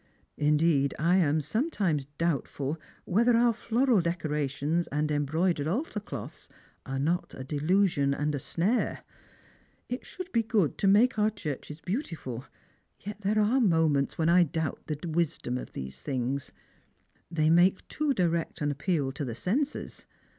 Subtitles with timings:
[0.39, 6.49] Indeed, I am sometimes doubtful whetlif our floral decorations and embroidered altar cloths
[6.87, 9.03] are not a dekisicn and a snare.
[9.89, 12.45] It should be good to make our churchis beautiful:
[13.01, 16.51] yet there are moments when I doubt the witdom of these things
[17.29, 20.07] They make too direct an appeal to the senses.